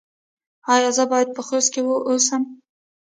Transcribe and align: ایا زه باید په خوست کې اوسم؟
ایا 0.73 0.89
زه 0.97 1.03
باید 1.11 1.29
په 1.35 1.41
خوست 1.47 1.69
کې 1.73 1.81
اوسم؟ 2.09 2.41